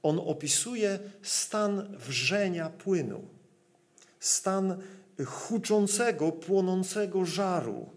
[0.07, 3.23] On opisuje stan wrzenia płynu,
[4.19, 4.77] stan
[5.25, 7.89] huczącego, płonącego żaru,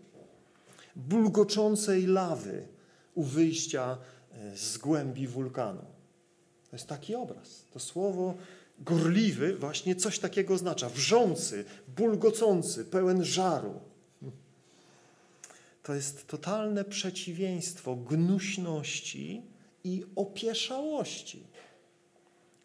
[0.97, 2.69] bulgoczącej lawy
[3.15, 3.99] u wyjścia
[4.33, 5.85] e, z głębi wulkanu.
[6.71, 7.65] To jest taki obraz.
[7.73, 8.35] To słowo
[8.79, 10.89] gorliwy właśnie coś takiego oznacza.
[10.89, 11.65] Wrzący,
[11.97, 13.81] bulgocący, pełen żaru.
[15.83, 19.43] To jest totalne przeciwieństwo gnuśności
[19.85, 21.50] i opieszałości,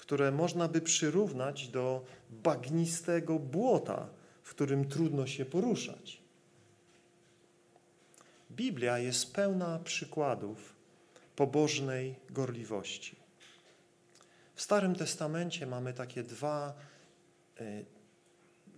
[0.05, 4.09] które można by przyrównać do bagnistego błota,
[4.43, 6.21] w którym trudno się poruszać.
[8.51, 10.75] Biblia jest pełna przykładów
[11.35, 13.15] pobożnej gorliwości.
[14.55, 16.73] W Starym Testamencie mamy takie dwa
[17.61, 17.85] y,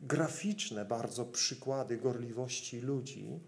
[0.01, 3.39] graficzne bardzo przykłady gorliwości ludzi,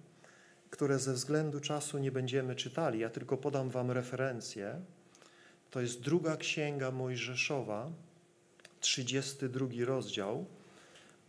[0.70, 3.00] które ze względu czasu nie będziemy czytali.
[3.00, 4.82] Ja tylko podam wam referencję.
[5.72, 7.92] To jest druga księga Mojżeszowa,
[8.80, 10.46] 32 rozdział,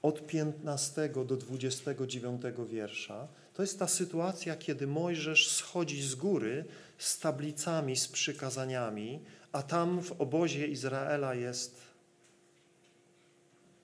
[0.03, 3.29] od 15 do 29 wiersza.
[3.55, 6.65] To jest ta sytuacja, kiedy Mojżesz schodzi z góry
[6.99, 9.21] z tablicami, z przykazaniami,
[9.53, 11.81] a tam w obozie Izraela jest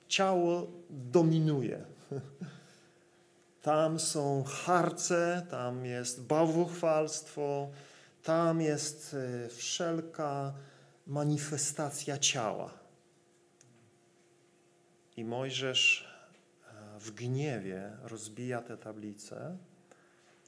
[0.08, 1.84] ciało dominuje.
[3.62, 7.68] Tam są harce, tam jest bałwochwalstwo,
[8.26, 10.54] tam jest e, wszelka
[11.06, 12.78] manifestacja ciała.
[15.16, 16.08] I Mojżesz
[16.68, 19.56] e, w gniewie rozbija te tablice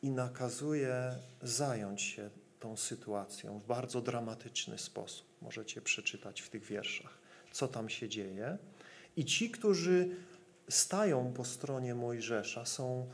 [0.03, 5.27] i nakazuje zająć się tą sytuacją w bardzo dramatyczny sposób.
[5.43, 7.19] Możecie przeczytać w tych wierszach,
[7.53, 8.59] co tam się dzieje.
[9.17, 10.17] I ci, którzy
[10.69, 13.11] stają po stronie Mojżesza, są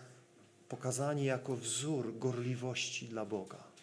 [0.69, 3.74] pokazani jako wzór gorliwości dla Boga.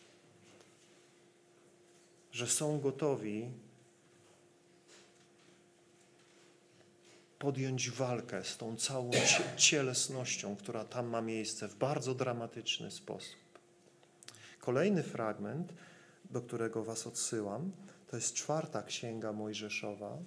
[2.31, 3.51] Że są gotowi
[7.39, 9.11] podjąć walkę z tą całą
[9.57, 13.35] cielesnością, która tam ma miejsce w bardzo dramatyczny sposób.
[14.59, 15.73] Kolejny fragment,
[16.31, 17.71] do którego Was odsyłam,
[18.07, 20.17] to jest czwarta księga Mojżeszowa,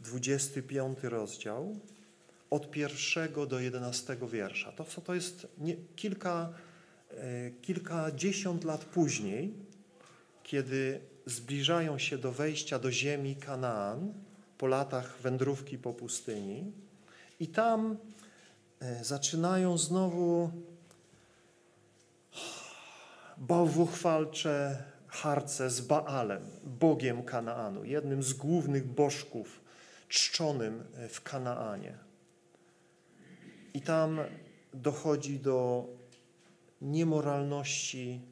[0.00, 1.76] 25 rozdział,
[2.50, 4.72] od pierwszego do jedenastego wiersza.
[4.72, 6.52] To, to jest nie, kilka,
[7.10, 9.54] e, kilkadziesiąt lat później,
[10.50, 14.14] kiedy zbliżają się do wejścia do ziemi Kanaan
[14.58, 16.72] po latach wędrówki po pustyni
[17.40, 17.96] i tam
[18.80, 20.50] e, zaczynają znowu
[23.36, 29.60] bałwochwalcze harce z Baalem, bogiem Kanaanu, jednym z głównych bożków
[30.08, 31.98] czczonym w Kanaanie.
[33.74, 34.20] I tam
[34.74, 35.86] dochodzi do
[36.80, 38.29] niemoralności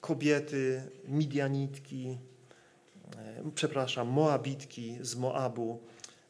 [0.00, 2.18] kobiety, midianitki,
[3.16, 5.80] e, przepraszam, Moabitki z Moabu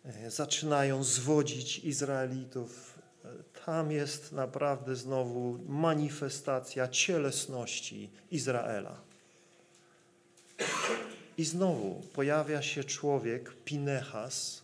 [0.05, 2.99] e, zaczynają zwodzić Izraelitów.
[3.25, 3.29] E,
[3.65, 9.01] tam jest naprawdę znowu manifestacja cielesności Izraela.
[11.39, 14.63] I znowu pojawia się człowiek, Pinechas,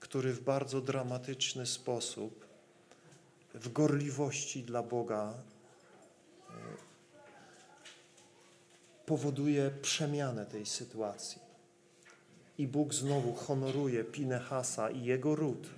[0.00, 2.46] który w bardzo dramatyczny sposób,
[3.54, 5.34] w gorliwości dla Boga,
[9.08, 11.38] powoduje przemianę tej sytuacji.
[12.58, 15.68] I Bóg znowu honoruje Pinechasa i jego ród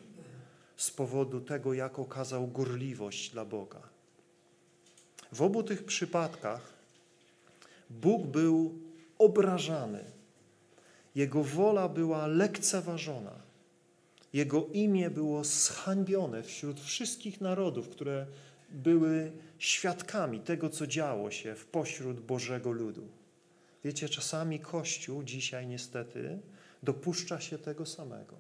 [0.77, 3.83] z powodu tego, jak okazał gorliwość dla Boga.
[5.33, 6.73] W obu tych przypadkach
[7.91, 8.79] Bóg był
[9.19, 10.05] obrażany
[11.15, 13.35] jego wola była lekceważona.
[14.33, 18.27] Jego imię było zhańbione wśród wszystkich narodów, które
[18.71, 23.09] były świadkami tego, co działo się w pośród Bożego ludu.
[23.85, 26.39] Wiecie, czasami Kościół dzisiaj niestety
[26.83, 28.37] dopuszcza się tego samego.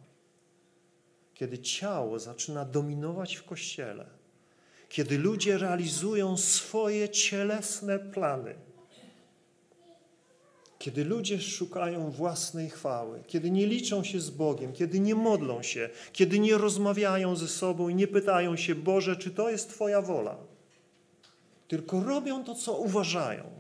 [1.35, 4.07] Kiedy ciało zaczyna dominować w Kościele,
[4.89, 8.55] kiedy ludzie realizują swoje cielesne plany,
[10.79, 15.91] kiedy ludzie szukają własnej chwały, kiedy nie liczą się z Bogiem, kiedy nie modlą się,
[16.13, 20.37] kiedy nie rozmawiają ze sobą i nie pytają się, Boże, czy to jest Twoja wola,
[21.69, 23.60] tylko robią to, co uważają,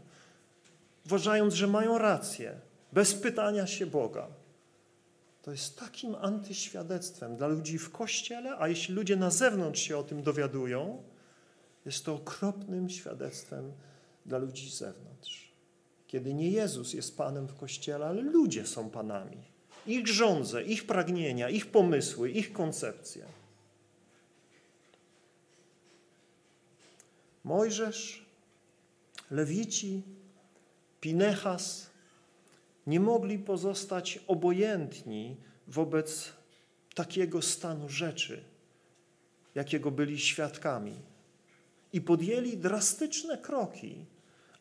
[1.07, 2.61] uważając, że mają rację,
[2.93, 4.29] bez pytania się Boga.
[5.43, 10.03] To jest takim antyświadectwem dla ludzi w kościele, a jeśli ludzie na zewnątrz się o
[10.03, 11.03] tym dowiadują,
[11.85, 13.73] jest to okropnym świadectwem
[14.27, 15.51] dla ludzi z zewnątrz
[16.11, 19.37] kiedy nie Jezus jest Panem w Kościele, ale ludzie są Panami.
[19.87, 23.25] Ich żądze, ich pragnienia, ich pomysły, ich koncepcje.
[27.45, 28.27] Mojżesz,
[29.31, 30.03] Lewici,
[31.01, 31.91] Pinechas
[32.87, 35.37] nie mogli pozostać obojętni
[35.69, 36.33] wobec
[36.95, 38.45] takiego stanu rzeczy,
[39.55, 40.95] jakiego byli świadkami.
[41.93, 44.05] I podjęli drastyczne kroki,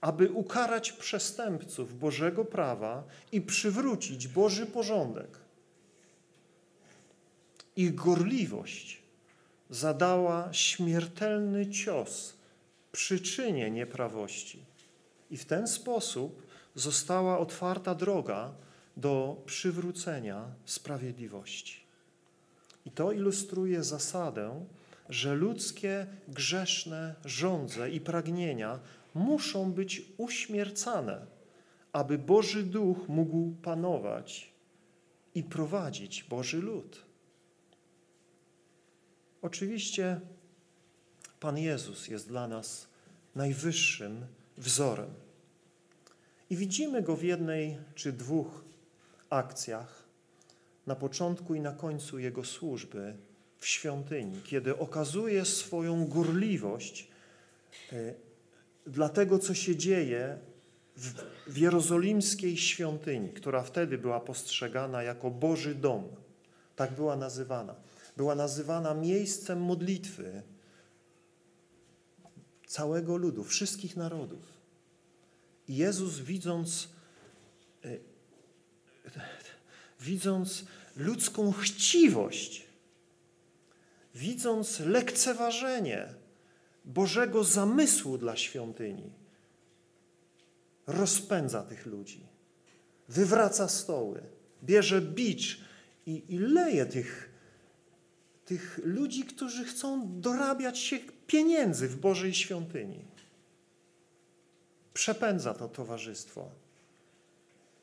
[0.01, 5.37] aby ukarać przestępców Bożego prawa i przywrócić Boży porządek.
[7.75, 9.01] Ich gorliwość
[9.69, 12.33] zadała śmiertelny cios
[12.91, 14.68] przyczynie nieprawości.
[15.29, 18.53] I w ten sposób została otwarta droga
[18.97, 21.83] do przywrócenia sprawiedliwości.
[22.85, 24.65] I to ilustruje zasadę,
[25.09, 28.79] że ludzkie grzeszne żądze i pragnienia
[29.15, 31.25] muszą być uśmiercane,
[31.93, 34.51] aby Boży Duch mógł panować
[35.35, 37.05] i prowadzić Boży lud.
[39.41, 40.19] Oczywiście
[41.39, 42.87] Pan Jezus jest dla nas
[43.35, 44.25] najwyższym
[44.59, 45.09] wzorem.
[46.49, 48.63] I widzimy Go w jednej czy dwóch
[49.29, 50.03] akcjach,
[50.87, 53.13] na początku i na końcu Jego służby
[53.57, 57.07] w świątyni, kiedy okazuje swoją gorliwość
[57.93, 58.13] e,
[58.87, 60.37] dla tego, co się dzieje
[60.97, 61.13] w,
[61.47, 66.07] w jerozolimskiej świątyni, która wtedy była postrzegana jako Boży dom.
[66.75, 67.75] Tak była nazywana.
[68.17, 70.41] Była nazywana miejscem modlitwy
[72.69, 74.53] całego ludu, wszystkich narodów.
[75.67, 76.89] I Jezus widząc,
[77.85, 77.99] y,
[79.99, 82.67] widząc ludzką chciwość,
[84.15, 86.13] widząc lekceważenie
[86.85, 89.11] Bożego zamysłu dla świątyni.
[90.87, 92.27] Rozpędza tych ludzi,
[93.07, 94.21] wywraca stoły,
[94.63, 95.59] bierze bicz
[96.05, 97.29] i, i leje tych,
[98.45, 100.99] tych ludzi, którzy chcą dorabiać się
[101.29, 103.05] pieniędzy w Bożej świątyni.
[104.93, 106.49] Przepędza to towarzystwo.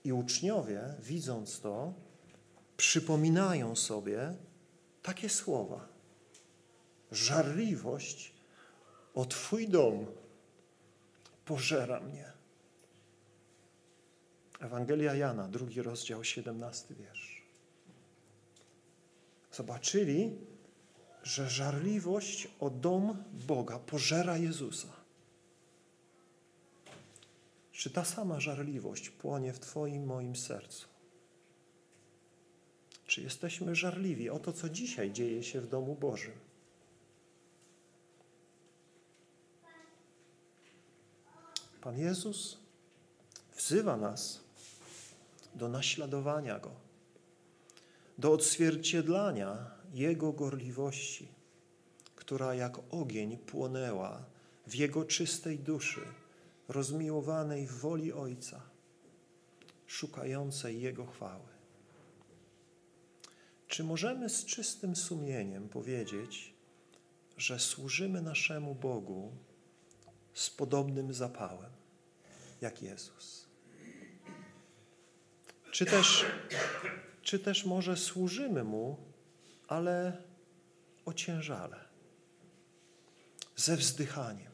[0.04, 1.92] I uczniowie, widząc to,
[2.76, 4.34] przypominają sobie
[5.02, 5.88] takie słowa.
[7.12, 8.32] Żarliwość
[9.14, 10.06] o Twój dom
[11.44, 12.32] pożera mnie.
[14.60, 17.42] Ewangelia Jana, drugi rozdział, siedemnasty wiersz.
[19.52, 20.38] Zobaczyli,
[21.26, 24.88] że żarliwość o dom Boga pożera Jezusa.
[27.72, 30.88] Czy ta sama żarliwość płonie w Twoim, moim sercu?
[33.06, 36.32] Czy jesteśmy żarliwi o to, co dzisiaj dzieje się w domu Bożym?
[41.80, 42.58] Pan Jezus
[43.56, 44.40] wzywa nas
[45.54, 46.70] do naśladowania Go,
[48.18, 51.28] do odzwierciedlania Jego gorliwości,
[52.16, 54.24] która jak ogień płonęła
[54.66, 56.00] w Jego czystej duszy,
[56.68, 58.62] rozmiłowanej w woli Ojca.
[59.86, 61.48] szukającej Jego chwały.
[63.68, 66.54] Czy możemy z czystym sumieniem powiedzieć,
[67.36, 69.32] że służymy naszemu Bogu
[70.34, 71.70] z podobnym zapałem
[72.60, 73.46] jak Jezus?
[75.70, 76.24] Czy też,
[77.22, 79.05] czy też może służymy Mu,
[79.68, 80.22] ale
[81.04, 81.84] ociężale,
[83.56, 84.52] ze wzdychaniem?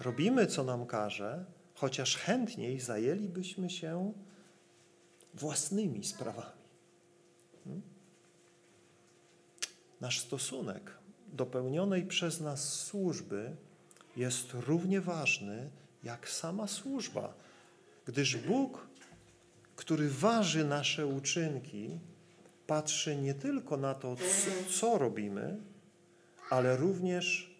[0.00, 4.12] Robimy, co nam każe, chociaż chętniej zajęlibyśmy się
[5.34, 6.62] własnymi sprawami.
[7.64, 7.82] Hmm?
[10.00, 10.98] Nasz stosunek
[11.32, 13.56] do pełnionej przez nas służby
[14.16, 15.70] jest równie ważny
[16.04, 17.34] jak sama służba,
[18.06, 18.88] gdyż Bóg,
[19.76, 21.98] który waży nasze uczynki,
[22.68, 24.16] patrzy nie tylko na to,
[24.70, 25.56] co, robimy,
[26.50, 27.54] ale również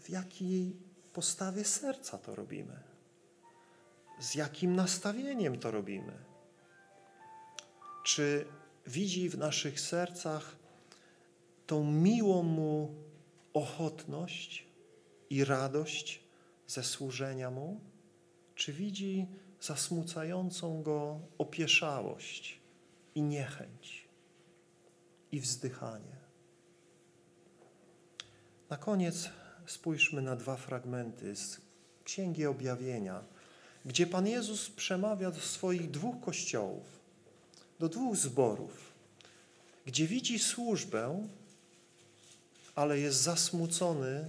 [0.00, 0.76] w jakiej
[1.12, 2.80] postawie serca to robimy,
[4.20, 6.12] z jakim nastawieniem to robimy.
[8.04, 8.46] Czy
[8.86, 10.56] widzi w naszych sercach
[11.66, 12.94] tą miłą Mu
[13.54, 14.66] ochotność
[15.30, 16.20] i radość
[16.66, 17.80] ze służenia Mu,
[18.54, 19.26] czy widzi
[19.60, 22.58] zasmucającą Go opieszałość
[23.14, 24.08] i niechęć
[25.32, 26.18] i wzdychanie.
[28.70, 29.30] Na koniec
[29.66, 31.60] spójrzmy na dwa fragmenty z
[32.04, 33.24] Księgi Objawienia,
[33.84, 36.86] gdzie Pan Jezus przemawia do swoich dwóch kościołów,
[37.78, 38.92] do dwóch zborów,
[39.86, 41.28] gdzie widzi służbę,
[42.74, 44.28] ale jest zasmucony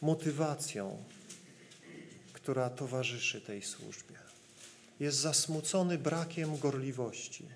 [0.00, 1.04] motywacją,
[2.32, 4.18] która towarzyszy tej służbie.
[5.00, 7.48] Jest zasmucony brakiem gorliwości.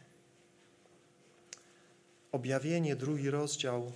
[2.33, 3.93] Objawienie, drugi rozdział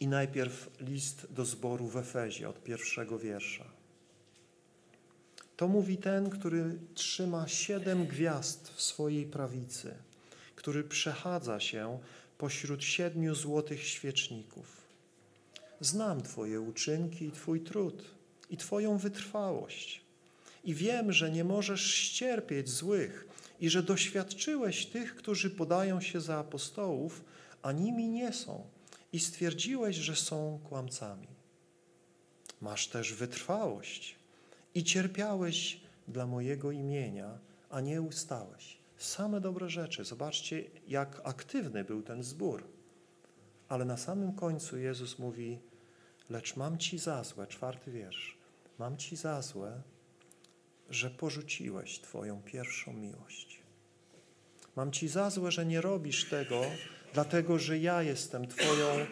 [0.00, 3.64] i najpierw list do zboru w Efezie od pierwszego wiersza.
[5.56, 9.94] To mówi ten, który trzyma siedem gwiazd w swojej prawicy,
[10.56, 11.98] który przechadza się
[12.38, 14.66] pośród siedmiu złotych świeczników.
[15.80, 18.04] Znam Twoje uczynki i Twój trud
[18.50, 20.00] i Twoją wytrwałość.
[20.64, 23.28] I wiem, że nie możesz ścierpieć złych
[23.60, 27.33] i że doświadczyłeś tych, którzy podają się za apostołów,
[27.64, 28.64] a nimi nie są
[29.12, 31.28] i stwierdziłeś, że są kłamcami.
[32.60, 34.16] Masz też wytrwałość
[34.74, 37.38] i cierpiałeś dla mojego imienia,
[37.70, 38.78] a nie ustałeś.
[38.98, 40.04] Same dobre rzeczy.
[40.04, 42.64] Zobaczcie, jak aktywny był ten zbór.
[43.68, 45.58] Ale na samym końcu Jezus mówi,
[46.30, 48.38] lecz mam ci za złe, czwarty wiersz,
[48.78, 49.82] mam ci za złe,
[50.90, 53.62] że porzuciłeś Twoją pierwszą miłość.
[54.76, 56.62] Mam ci za złe, że nie robisz tego,
[57.14, 59.06] dlatego że ja jestem Twoją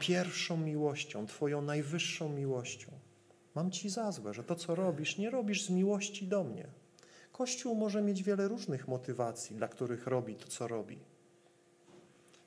[0.00, 2.92] pierwszą miłością, Twoją najwyższą miłością.
[3.54, 6.66] Mam Ci za złe, że to, co robisz, nie robisz z miłości do mnie.
[7.32, 10.98] Kościół może mieć wiele różnych motywacji, dla których robi to, co robi.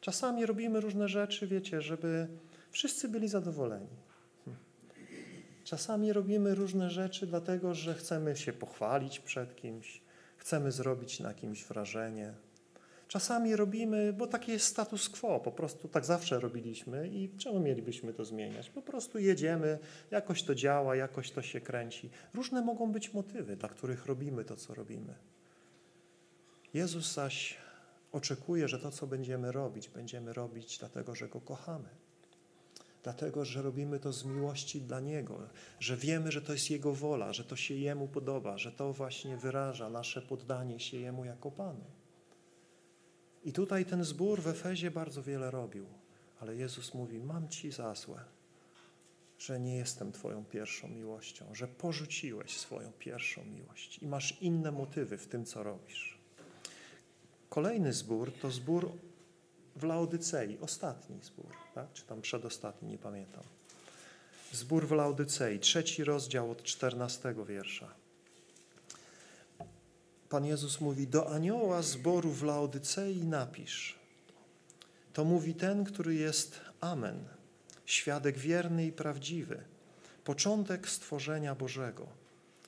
[0.01, 2.27] Czasami robimy różne rzeczy, wiecie, żeby
[2.71, 3.97] wszyscy byli zadowoleni.
[4.45, 4.57] Hm.
[5.63, 10.01] Czasami robimy różne rzeczy, dlatego że chcemy się pochwalić przed kimś,
[10.37, 12.33] chcemy zrobić na kimś wrażenie.
[13.07, 18.13] Czasami robimy, bo taki jest status quo, po prostu tak zawsze robiliśmy i czemu mielibyśmy
[18.13, 18.69] to zmieniać?
[18.69, 19.79] Po prostu jedziemy,
[20.11, 22.09] jakoś to działa, jakoś to się kręci.
[22.33, 25.15] Różne mogą być motywy, dla których robimy to, co robimy.
[26.73, 27.57] Jezus zaś
[28.11, 31.89] oczekuje, że to, co będziemy robić, będziemy robić dlatego, że Go kochamy.
[33.03, 35.39] Dlatego, że robimy to z miłości dla Niego,
[35.79, 39.37] że wiemy, że to jest Jego wola, że to się Jemu podoba, że to właśnie
[39.37, 41.85] wyraża nasze poddanie się Jemu jako Panu.
[43.45, 45.85] I tutaj ten zbór w Efezie bardzo wiele robił,
[46.39, 48.19] ale Jezus mówi: Mam ci za złe,
[49.37, 55.17] że nie jestem Twoją pierwszą miłością, że porzuciłeś swoją pierwszą miłość i masz inne motywy
[55.17, 56.17] w tym, co robisz.
[57.49, 58.91] Kolejny zbór to zbór
[59.75, 61.93] w Laodycei, ostatni zbór, tak?
[61.93, 63.43] czy tam przedostatni, nie pamiętam.
[64.51, 68.04] Zbór w Laodycei, trzeci rozdział od czternastego wiersza.
[70.29, 73.99] Pan Jezus mówi, do anioła zboru w Laodycei napisz.
[75.13, 77.23] To mówi ten, który jest Amen,
[77.85, 79.63] świadek wierny i prawdziwy,
[80.23, 82.07] początek stworzenia Bożego.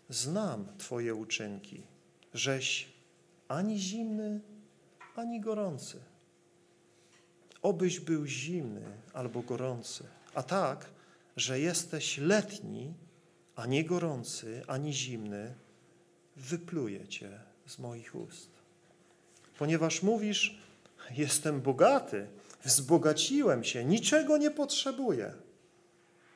[0.10, 1.84] Znam Twoje uczynki,
[2.34, 2.90] żeś
[3.48, 4.40] ani zimny,
[5.16, 6.00] ani gorący.
[7.62, 8.82] Obyś był zimny
[9.14, 10.04] albo gorący,
[10.34, 10.90] a tak,
[11.38, 12.94] że jesteś letni,
[13.56, 15.54] a nie gorący, ani zimny,
[16.38, 18.50] wypluje Cię z moich ust.
[19.58, 20.58] Ponieważ mówisz,
[21.12, 22.28] jestem bogaty,
[22.64, 25.34] wzbogaciłem się, niczego nie potrzebuję,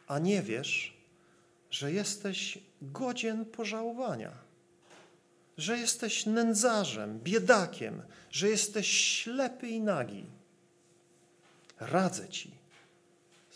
[0.08, 0.97] a nie wiesz,
[1.72, 4.32] że jesteś godzien pożałowania,
[5.58, 10.26] że jesteś nędzarzem, biedakiem, że jesteś ślepy i nagi.
[11.80, 12.52] Radzę ci.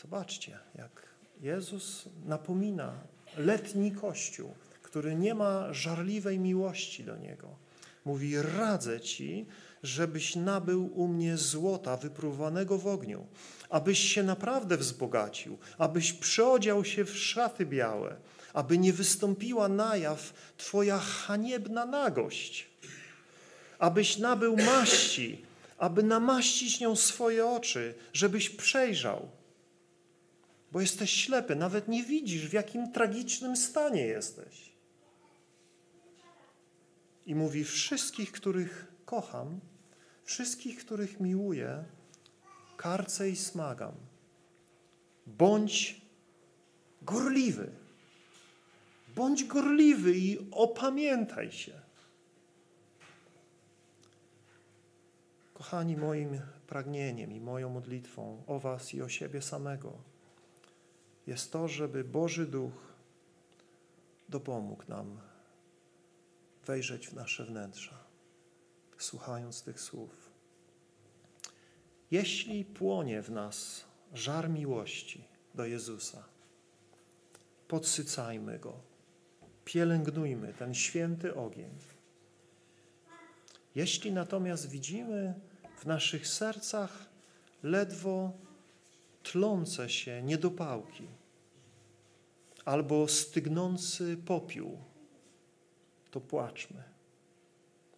[0.02, 1.06] Zobaczcie, jak
[1.42, 2.94] Jezus napomina
[3.38, 4.54] letni Kościół,
[4.96, 7.56] który nie ma żarliwej miłości do Niego.
[8.06, 9.46] Mówi, radzę ci,
[9.84, 13.28] żebyś nabył u mnie złota wypróbowanego w ogniu,
[13.70, 18.16] abyś się naprawdę wzbogacił, abyś przeodział się w szaty białe,
[18.54, 22.70] aby nie wystąpiła na jaw Twoja haniebna nagość,
[23.80, 25.46] abyś nabył maści,
[25.78, 29.30] aby namaścić nią swoje oczy, żebyś przejrzał,
[30.72, 34.75] bo jesteś ślepy, nawet nie widzisz, w jakim tragicznym stanie jesteś.
[37.26, 39.60] I mówi: Wszystkich, których kocham,
[40.24, 41.84] wszystkich, których miłuję,
[42.78, 43.94] karcę i smagam.
[45.28, 46.02] Bądź
[47.02, 47.72] gorliwy.
[49.16, 51.82] Bądź gorliwy i opamiętaj się.
[55.54, 59.94] Kochani, moim pragnieniem i moją modlitwą o Was i o siebie samego
[61.28, 62.94] jest to, żeby Boży Duch
[64.30, 65.20] dopomógł nam
[66.66, 67.98] wejrzeć w nasze wnętrza,
[68.98, 70.32] słuchając tych słów.
[72.12, 76.24] Jeśli płonie w nas żar miłości do Jezusa,
[77.68, 78.74] podsycajmy go,
[79.66, 81.70] pielęgnujmy ten święty ogień.
[83.76, 85.34] Jeśli natomiast widzimy
[85.78, 87.06] w naszych sercach
[87.64, 88.32] ledwo
[89.24, 91.08] tlące się niedopałki
[92.66, 94.78] albo stygnący popiół,
[96.16, 96.84] to płaczmy.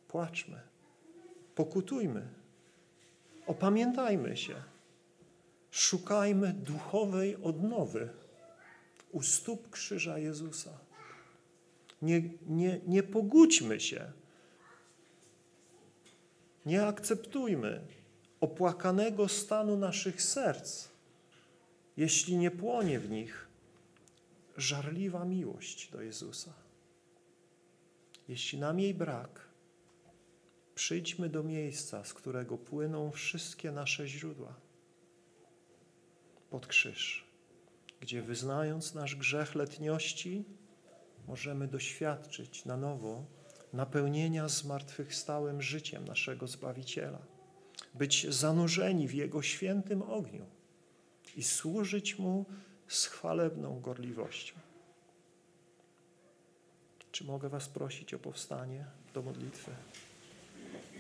[0.08, 0.62] Płaczmy.
[1.56, 2.28] Pokutujmy.
[3.48, 4.56] Opamiętajmy się.
[5.72, 8.10] Szukajmy duchowej odnowy
[9.12, 10.78] u stóp krzyża Jezusa.
[12.02, 14.12] Nie, nie, nie pogódźmy się.
[16.66, 17.82] Nie akceptujmy
[18.40, 20.88] opłakanego stanu naszych serc,
[21.98, 23.48] jeśli nie płonie w nich
[24.58, 26.67] żarliwa miłość do Jezusa.
[28.28, 29.48] Jeśli nam jej brak,
[30.76, 34.56] przyjdźmy do miejsca, z którego płyną wszystkie nasze źródła.
[36.50, 37.28] Pod krzyż,
[38.00, 40.46] gdzie wyznając nasz grzech letniości,
[41.28, 43.26] możemy doświadczyć na nowo
[43.74, 47.20] napełnienia zmartwychwstałym życiem naszego Zbawiciela,
[47.94, 50.46] być zanurzeni w Jego świętym ogniu
[51.36, 52.46] i służyć Mu
[52.88, 54.67] z chwalebną gorliwością.
[57.18, 59.72] Czy mogę Was prosić o powstanie do modlitwy?